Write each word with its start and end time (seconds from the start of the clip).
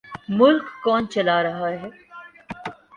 ملک 0.37 0.65
کون 0.83 1.01
چلا 1.13 1.37
رہا 1.43 1.69
ہے؟ 1.69 1.89